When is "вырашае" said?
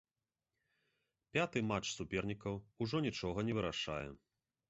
3.59-4.05